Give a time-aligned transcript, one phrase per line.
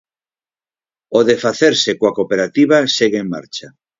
[1.17, 3.67] O de facerse coa cooperativa segue en marcha.